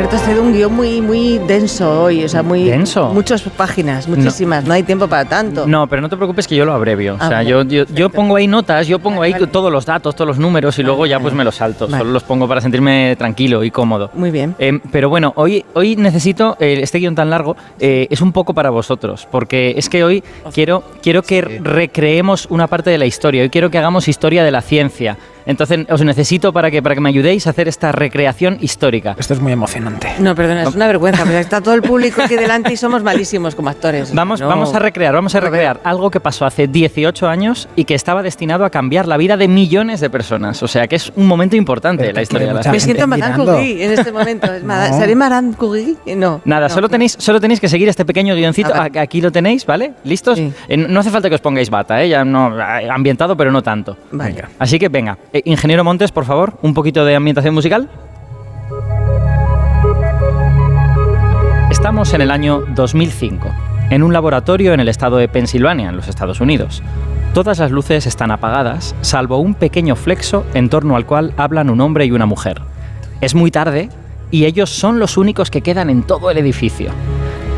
[0.00, 2.64] Alberto, has traído un guion muy, muy denso hoy, o sea, muy...
[2.64, 3.12] ¿Denso?
[3.12, 5.66] Muchas páginas, muchísimas, no, hay tiempo para tanto.
[5.66, 7.18] No, pero no te preocupes que yo lo abrevio.
[7.20, 9.52] Ah, o sea, vale, yo, yo, yo pongo ahí notas, yo pongo ahí Vale, vale.
[9.52, 11.86] todos los datos, todos los números y luego ya pues me los salto.
[11.86, 11.98] Vale.
[11.98, 14.10] Solo los pongo para sentirme tranquilo y cómodo.
[14.14, 14.54] Muy bien.
[14.58, 18.54] Eh, pero bueno, hoy, hoy necesito, eh, este guion tan largo, eh, es un poco
[18.54, 23.42] para vosotros, porque es que hoy quiero, quiero que recreemos una parte de la historia,
[23.42, 25.18] hoy quiero que hagamos historia de la ciencia.
[25.46, 29.16] Entonces os necesito para que, para que me ayudéis a hacer esta recreación histórica.
[29.18, 30.08] Esto es muy emocionante.
[30.18, 33.54] No, perdona, es una vergüenza, pero está todo el público aquí delante y somos malísimos
[33.54, 34.14] como actores.
[34.14, 34.48] Vamos, No.
[34.48, 38.22] vamos a recrear, vamos a recrear algo que pasó hace 18 años y que estaba
[38.22, 40.62] destinado a cambiar la vida de millones de personas.
[40.62, 43.44] O sea que es un momento importante de la historia de la Me siento Madame.
[43.44, 44.52] Curie en este momento.
[44.52, 44.98] Es No.
[44.98, 45.96] ¿Seré Madame Curie?
[46.16, 46.40] No.
[46.44, 46.74] Nada, no.
[46.74, 48.72] solo, tenéis, solo tenéis que seguir este pequeño guioncito.
[48.74, 49.92] Aquí lo tenéis, ¿vale?
[50.04, 50.38] ¿Listos?
[50.38, 50.52] Sí.
[50.68, 52.08] Eh, no hace falta que os pongáis bata, ¿eh?
[52.08, 53.96] Ya no, eh, ambientado, pero no tanto.
[54.12, 54.44] Vale.
[54.58, 57.88] Así que venga, Eh, ingeniero Montes, por favor, un poquito de ambientación musical.
[61.70, 63.48] Estamos en el año 2005,
[63.90, 66.82] en un laboratorio en el estado de Pensilvania, en los Estados Unidos.
[67.32, 71.80] Todas las luces están apagadas, salvo un pequeño flexo en torno al cual hablan un
[71.80, 72.60] hombre y una mujer.
[73.20, 73.88] Es muy tarde
[74.32, 76.90] y ellos son los únicos que quedan en todo el edificio.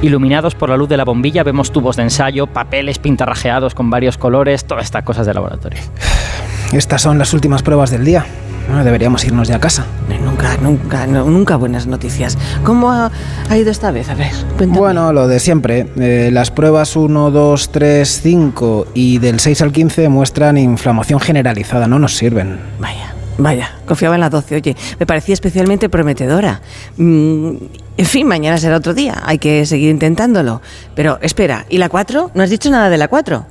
[0.03, 4.19] Iluminados por la luz de la bombilla vemos tubos de ensayo, papeles pintarrajeados con varios
[4.19, 5.81] colores, todas estas cosas de laboratorio.
[6.73, 8.25] Estas son las últimas pruebas del día.
[8.67, 9.85] Bueno, deberíamos irnos ya a casa.
[10.25, 12.39] Nunca, nunca, no, nunca buenas noticias.
[12.65, 13.11] ¿Cómo ha,
[13.51, 14.09] ha ido esta vez?
[14.09, 14.79] A ver, cuéntame.
[14.79, 15.87] Bueno, lo de siempre.
[15.97, 21.87] Eh, las pruebas 1, 2, 3, 5 y del 6 al 15 muestran inflamación generalizada.
[21.87, 22.59] No nos sirven.
[22.81, 24.55] Vaya, vaya, confiaba en la 12.
[24.57, 26.63] Oye, me parecía especialmente prometedora.
[26.97, 27.51] Mm,
[27.99, 29.21] en fin, mañana será otro día.
[29.27, 30.63] Hay que seguir intentándolo.
[30.95, 32.31] Pero espera, ¿y la 4?
[32.33, 33.45] ¿No has dicho nada de la 4?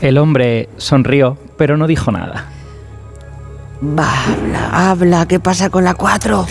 [0.00, 2.46] El hombre sonrió, pero no dijo nada.
[3.82, 5.26] Va, habla, habla.
[5.26, 6.46] ¿Qué pasa con la 4?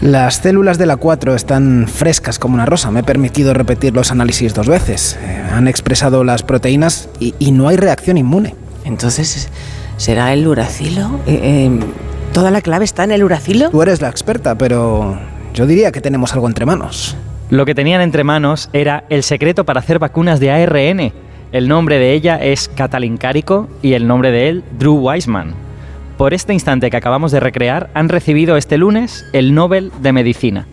[0.00, 2.90] Las células de la 4 están frescas como una rosa.
[2.90, 5.18] Me he permitido repetir los análisis dos veces.
[5.20, 8.54] Eh, han expresado las proteínas y, y no hay reacción inmune.
[8.84, 9.48] Entonces,
[9.96, 11.20] ¿será el uracilo?
[11.26, 11.80] Eh, eh,
[12.32, 13.70] ¿Toda la clave está en el uracilo?
[13.70, 15.18] Tú eres la experta, pero
[15.54, 17.16] yo diría que tenemos algo entre manos.
[17.50, 21.12] Lo que tenían entre manos era el secreto para hacer vacunas de ARN.
[21.50, 25.54] El nombre de ella es Katalin Kariko y el nombre de él, Drew Weissman.
[26.18, 30.66] Por este instante que acabamos de recrear, han recibido este lunes el Nobel de Medicina.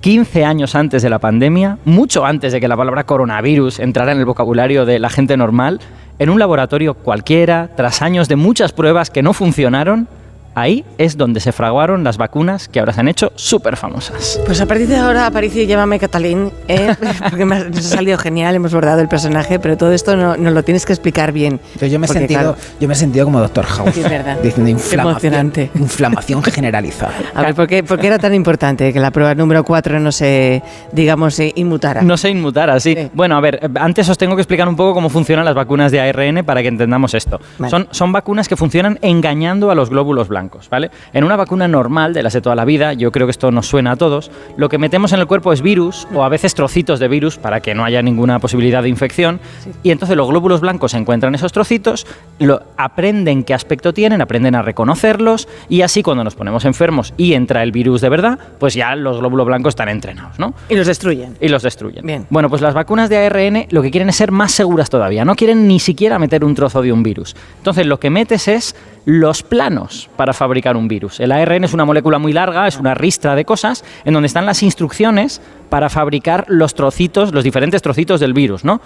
[0.00, 4.18] 15 años antes de la pandemia, mucho antes de que la palabra coronavirus entrara en
[4.18, 5.80] el vocabulario de la gente normal,
[6.18, 10.08] en un laboratorio cualquiera, tras años de muchas pruebas que no funcionaron,
[10.56, 14.40] ahí es donde se fraguaron las vacunas que ahora se han hecho súper famosas.
[14.44, 16.94] Pues a partir de ahora, Aparicio, llámame Catalín, ¿eh?
[17.30, 20.36] porque me ha, nos ha salido genial, hemos bordado el personaje, pero todo esto no-
[20.36, 21.60] nos lo tienes que explicar bien.
[21.80, 23.90] Yo, yo me he Porque, sentido, claro, yo me he sentido como Doctor House.
[23.94, 24.38] Sí, es verdad.
[24.42, 25.70] Diciendo inflamación, emocionante.
[25.74, 27.12] inflamación generalizada.
[27.34, 30.10] a ver, ¿por qué, por qué era tan importante que la prueba número 4 no
[30.10, 30.62] se,
[30.92, 32.00] digamos, se inmutara?
[32.02, 32.94] No se inmutara, sí.
[32.96, 33.10] Sí.
[33.12, 36.00] Bueno, a ver, antes os tengo que explicar un poco cómo funcionan las vacunas de
[36.00, 37.40] ARN para que entendamos esto.
[37.58, 37.70] Vale.
[37.70, 40.90] Son, son vacunas que funcionan engañando a los glóbulos blancos, ¿vale?
[41.12, 43.66] En una vacuna normal de las de toda la vida, yo creo que esto nos
[43.66, 46.98] suena a todos, lo que metemos en el cuerpo es virus o a veces trocitos
[47.00, 49.40] de virus para que no haya ninguna posibilidad de infección
[49.82, 52.06] y entonces los glóbulos blancos encuentran esos trocitos,
[52.38, 57.34] lo, aprenden qué aspecto tienen, aprenden a reconocerlos y así cuando nos ponemos enfermos y
[57.34, 60.54] entra el virus de verdad, pues ya los glóbulos blancos están entrenados, ¿no?
[60.68, 61.36] Y los destruyen.
[61.40, 62.06] y los destruyen.
[62.06, 62.26] Bien.
[62.30, 65.24] Bueno, pues las vacunas de ARN lo que quieren es ser más seguras todavía.
[65.24, 67.36] No quieren ni siquiera meter un trozo de un virus.
[67.58, 71.20] Entonces lo que metes es los planos para fabricar un virus.
[71.20, 74.44] El ARN es una molécula muy larga, es una ristra de cosas en donde están
[74.44, 75.40] las instrucciones
[75.70, 78.80] para fabricar los trocitos, los diferentes trocitos del virus, ¿no?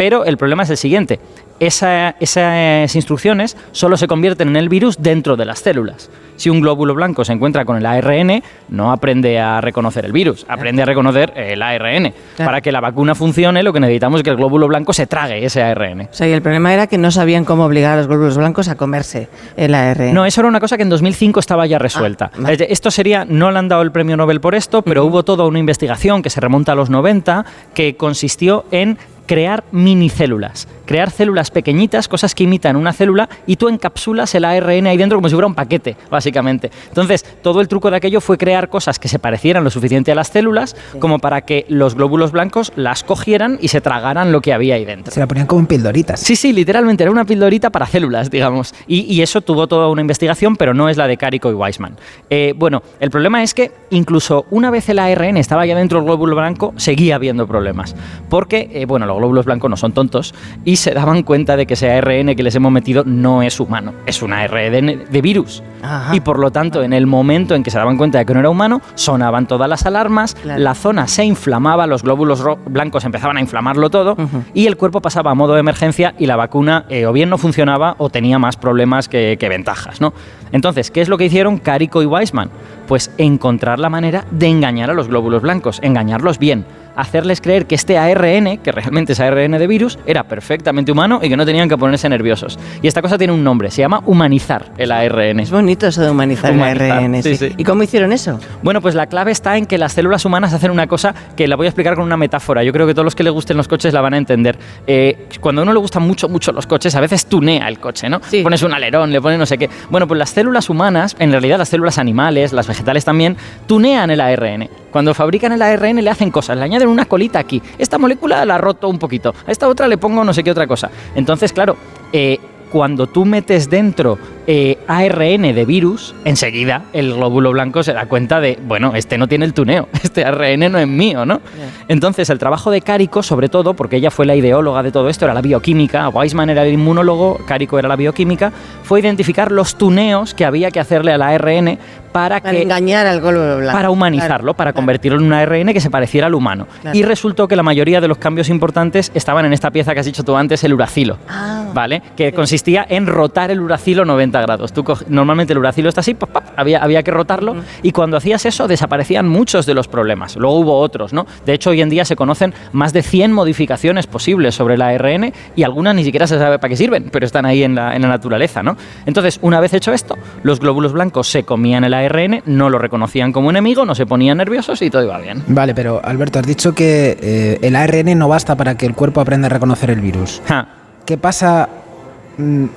[0.00, 1.20] Pero el problema es el siguiente.
[1.60, 6.08] Esa- esas instrucciones solo se convierten en el virus dentro de las células.
[6.36, 10.46] Si un glóbulo blanco se encuentra con el ARN, no aprende a reconocer el virus,
[10.48, 12.14] aprende a reconocer el ARN.
[12.38, 15.44] Para que la vacuna funcione, lo que necesitamos es que el glóbulo blanco se trague
[15.44, 16.08] ese ARN.
[16.10, 18.68] O sea, y el problema era que no sabían cómo obligar a los glóbulos blancos
[18.68, 20.14] a comerse el ARN.
[20.14, 22.30] No, eso era una cosa que en 2005 estaba ya resuelta.
[22.42, 25.44] Ah, Esto sería, no le han dado el premio Nobel por esto, pero hubo toda
[25.46, 27.44] una investigación que se remonta a los 90
[27.74, 28.96] que consistió en
[29.30, 34.88] crear minicélulas, crear células pequeñitas, cosas que imitan una célula, y tú encapsulas el ARN
[34.88, 36.72] ahí dentro como si fuera un paquete, básicamente.
[36.88, 40.16] Entonces, todo el truco de aquello fue crear cosas que se parecieran lo suficiente a
[40.16, 44.52] las células como para que los glóbulos blancos las cogieran y se tragaran lo que
[44.52, 45.12] había ahí dentro.
[45.12, 46.18] Se la ponían como en pildoritas.
[46.18, 48.74] Sí, sí, literalmente era una pildorita para células, digamos.
[48.88, 51.96] Y, y eso tuvo toda una investigación, pero no es la de Carico y Weissman.
[52.30, 56.06] Eh, bueno, el problema es que incluso una vez el ARN estaba ya dentro del
[56.06, 57.94] glóbulo blanco, seguía habiendo problemas.
[58.28, 60.34] Porque, eh, bueno, los glóbulos blancos no son tontos,
[60.64, 63.92] y se daban cuenta de que ese ARN que les hemos metido no es humano,
[64.06, 65.62] es un ARN de virus.
[65.82, 66.14] Ajá.
[66.14, 68.40] Y por lo tanto, en el momento en que se daban cuenta de que no
[68.40, 70.60] era humano, sonaban todas las alarmas, Claro.
[70.62, 74.16] la zona se inflamaba, los glóbulos blancos empezaban a inflamarlo todo,
[74.54, 77.38] y el cuerpo pasaba a modo de emergencia y la vacuna eh, o bien no
[77.38, 80.12] funcionaba o tenía más problemas que, que ventajas, ¿no?
[80.52, 82.50] Entonces, ¿qué es lo que hicieron Carico y Weisman?
[82.86, 86.64] Pues encontrar la manera de engañar a los glóbulos blancos, engañarlos bien,
[86.96, 91.28] hacerles creer que este ARN, que realmente es ARN de virus, era perfectamente humano y
[91.28, 92.58] que no tenían que ponerse nerviosos.
[92.82, 95.38] Y esta cosa tiene un nombre, se llama humanizar el ARN.
[95.40, 97.22] Es bonito eso de humanizar, Humanizar, el ARN.
[97.22, 97.48] sí, sí.
[97.50, 97.54] sí.
[97.56, 98.40] ¿Y cómo hicieron eso?
[98.62, 101.54] Bueno, pues la clave está en que las células humanas hacen una cosa que la
[101.54, 102.64] voy a explicar con una metáfora.
[102.64, 104.58] Yo creo que todos los que les gusten los coches la van a entender.
[104.86, 108.08] Eh, cuando a uno le gustan mucho, mucho los coches, a veces tunea el coche,
[108.10, 108.20] ¿no?
[108.28, 108.42] Sí.
[108.42, 109.70] Pones un alerón, le pones no sé qué.
[109.90, 114.22] Bueno, pues las células humanas, en realidad las células animales, las vegetales también, tunean el
[114.22, 114.70] ARN.
[114.90, 117.60] Cuando fabrican el ARN le hacen cosas, le añaden una colita aquí.
[117.76, 119.34] Esta molécula la roto un poquito.
[119.46, 120.90] A esta otra le pongo no sé qué otra cosa.
[121.14, 121.76] Entonces, claro,
[122.10, 122.38] eh,
[122.70, 128.40] cuando tú metes dentro eh, ARN de virus, enseguida el glóbulo blanco se da cuenta
[128.40, 131.40] de, bueno, este no tiene el tuneo, este ARN no es mío, ¿no?
[131.88, 135.24] Entonces el trabajo de Carico, sobre todo, porque ella fue la ideóloga de todo esto,
[135.24, 138.52] era la bioquímica, Weisman era el inmunólogo, Carico era la bioquímica,
[138.82, 141.78] fue identificar los tuneos que había que hacerle al ARN
[142.12, 143.72] para, Para que engañar al glóbulo blanco.
[143.72, 144.76] para humanizarlo, Claro, para claro.
[144.82, 146.66] convertirlo en un ARN que se pareciera al humano.
[146.82, 146.96] Claro.
[146.96, 150.06] Y resultó que la mayoría de los cambios importantes estaban en esta pieza que has
[150.06, 151.18] dicho tú antes, el uracilo.
[151.28, 151.68] Ah.
[151.72, 152.02] ¿Vale?
[152.16, 154.72] Que consistía en rotar el uracilo 90 grados.
[154.72, 158.44] Tú normalmente el uracilo está así, pop, pop, había, había que rotarlo, y cuando hacías
[158.46, 160.36] eso desaparecían muchos de los problemas.
[160.36, 161.26] Luego hubo otros, ¿no?
[161.46, 165.32] De hecho, hoy en día se conocen más de 100 modificaciones posibles sobre el ARN
[165.54, 168.02] y algunas ni siquiera se sabe para qué sirven, pero están ahí en la, en
[168.02, 168.76] la naturaleza, ¿no?
[169.06, 171.99] Entonces, una vez hecho esto, los glóbulos blancos se comían el ARN,
[172.46, 175.42] no lo reconocían como enemigo, no se ponían nerviosos y todo iba bien.
[175.48, 179.20] Vale, pero Alberto, has dicho que eh, el ARN no basta para que el cuerpo
[179.20, 180.42] aprenda a reconocer el virus.
[180.46, 180.68] Ja.
[181.06, 181.68] ¿Qué pasa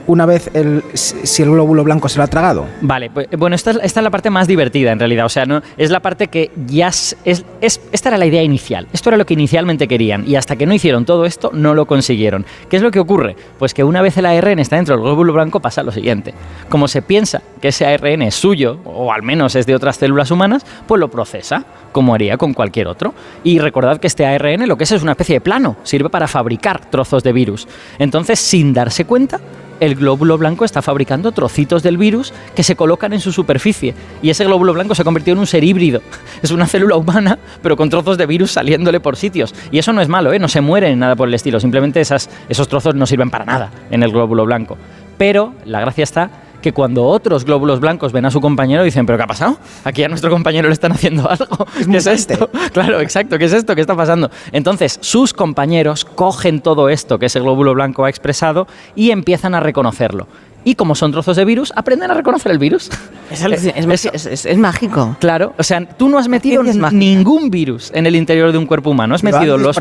[0.08, 2.66] una vez el, si el glóbulo blanco se lo ha tragado?
[2.82, 5.26] Vale, pues, bueno, esta es, esta es la parte más divertida en realidad.
[5.26, 7.46] O sea, no, es la parte que ya es- es-
[7.92, 8.88] Esta era la idea inicial.
[8.94, 10.28] Esto era lo que inicialmente querían.
[10.28, 12.46] Y hasta que no hicieron todo esto, no lo consiguieron.
[12.70, 13.36] ¿Qué es lo que ocurre?
[13.60, 16.34] Pues que una vez el ARN está dentro del glóbulo blanco, pasa lo siguiente.
[16.70, 20.32] Como se piensa que ese ARN es suyo, o al menos es de otras células
[20.32, 23.14] humanas, pues lo procesa, como haría con cualquier otro.
[23.44, 25.78] Y recordad que este ARN lo que es es una especie de plano.
[25.84, 27.68] Sirve para fabricar trozos de virus.
[28.00, 29.40] Entonces, sin darse cuenta,
[29.86, 33.94] el glóbulo blanco está fabricando trocitos del virus que se colocan en su superficie.
[34.22, 36.02] Y ese glóbulo blanco se ha convertido en un ser híbrido.
[36.42, 39.54] Es una célula humana, pero con trozos de virus saliéndole por sitios.
[39.72, 40.40] Y eso no es malo, ¿eh?
[40.40, 41.60] no se muere nada por el estilo.
[41.60, 44.78] Simplemente esas, esos trozos no sirven para nada en el glóbulo blanco.
[45.18, 46.30] Pero la gracia está
[46.64, 49.58] que cuando otros glóbulos blancos ven a su compañero dicen, ¿pero qué ha pasado?
[49.84, 51.68] Aquí a nuestro compañero le están haciendo algo.
[51.92, 52.50] ¿Qué es esto?
[52.74, 53.38] Claro, exacto.
[53.38, 53.76] ¿Qué es esto?
[53.76, 54.32] ¿Qué está pasando?
[54.52, 59.60] Entonces, sus compañeros cogen todo esto que ese glóbulo blanco ha expresado y empiezan a
[59.60, 60.28] reconocerlo.
[60.66, 62.90] Y como son trozos de virus, aprenden a reconocer el virus.
[63.32, 65.16] Es, alucin- es, Eso- es- es- es mágico.
[65.20, 66.62] Claro, o sea, tú no has metido
[66.92, 69.16] ningún virus en el interior de un cuerpo humano.
[69.16, 69.76] Has ¿Lo metido has los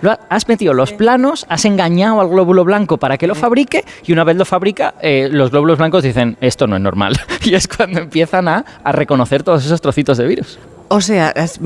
[0.00, 4.12] lo has metido los planos, has engañado al glóbulo blanco para que lo fabrique y
[4.12, 7.16] una vez lo fabrica, eh, los glóbulos blancos dicen, esto no es normal.
[7.44, 10.58] Y es cuando empiezan a, a reconocer todos esos trocitos de virus.
[10.88, 11.58] O sea, es-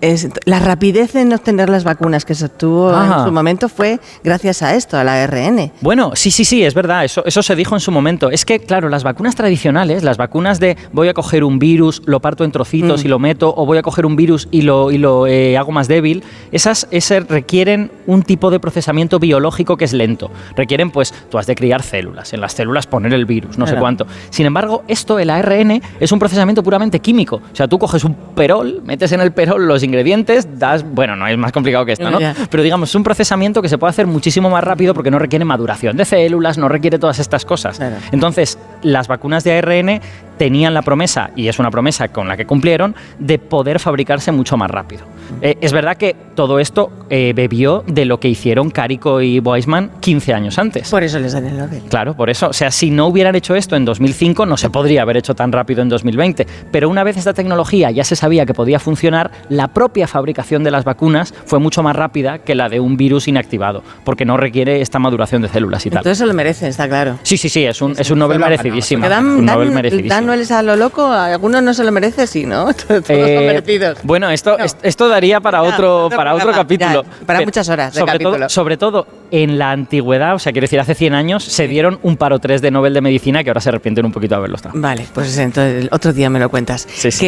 [0.00, 3.18] es- la rapidez en obtener las vacunas que se obtuvo Ajá.
[3.20, 5.72] en su momento fue gracias a esto, a la ARN.
[5.80, 8.30] Bueno, sí, sí, sí, es verdad, eso, eso se dijo en su momento.
[8.30, 12.20] Es que, claro, las vacunas tradicionales, las vacunas de voy a coger un virus, lo
[12.20, 13.06] parto en trocitos Mm.
[13.06, 15.72] y lo meto, o voy a coger un virus y lo, y lo eh, hago
[15.72, 16.22] más débil,
[16.52, 20.30] esas, esas requieren un tipo de procesamiento biológico que es lento.
[20.56, 23.74] Requieren, pues, tú has de criar células, en las células poner el virus, no sé
[23.76, 24.06] cuánto.
[24.30, 27.36] Sin embargo, esto, el ARN, es un procesamiento puramente químico.
[27.52, 31.26] O sea, tú coges un perol, metes en el perol los ingredientes, das, bueno, no
[31.26, 32.18] es más complicado que esto, ¿no?
[32.50, 35.44] Pero digamos, es un procesamiento que se puede hacer muchísimo más rápido porque no requiere
[35.44, 37.78] maduración de células, no requiere todas estas cosas.
[37.78, 37.96] Claro.
[38.12, 40.00] Entonces, las vacunas de ARN
[40.38, 44.56] tenían la promesa, y es una promesa con la que cumplieron, de poder fabricarse mucho
[44.56, 45.02] más rápido.
[45.42, 49.90] Eh, es verdad que todo esto eh, bebió de lo que hicieron Carico y Weisman
[50.00, 50.90] 15 años antes.
[50.90, 51.82] Por eso les dan el Nobel.
[51.90, 52.48] Claro, por eso.
[52.48, 55.52] O sea, si no hubieran hecho esto en 2005, no se podría haber hecho tan
[55.52, 56.46] rápido en 2020.
[56.72, 60.70] Pero una vez esta tecnología ya se sabía que podía funcionar, la propia fabricación de
[60.70, 64.80] las vacunas fue mucho más rápida que la de un virus inactivado, porque no requiere
[64.80, 65.98] esta maduración de células y tal.
[65.98, 67.18] Entonces se lo merecen, está claro.
[67.22, 69.06] Sí, sí, sí, es un, es un Nobel merecidísimo.
[69.08, 70.14] Dan, un Nobel dan- merecidísimo.
[70.14, 72.72] dan Nobeles a lo loco, a algunos no se lo merece, sí, ¿no?
[72.88, 73.98] Todos Eh, merecidos.
[74.02, 74.64] Bueno, esto, No.
[74.82, 77.02] esto daría para otro, para otro capítulo.
[77.02, 78.36] ya, para Pero muchas horas de sobre capítulo.
[78.36, 81.98] Todo, sobre todo en la antigüedad, o sea, quiero decir, hace 100 años, se dieron
[82.02, 84.38] un par o tres de Nobel de Medicina que ahora se arrepienten un poquito de
[84.38, 84.78] haberlos dado.
[84.78, 86.86] Vale, pues entonces otro día me lo cuentas.
[86.90, 87.16] Sí, sí.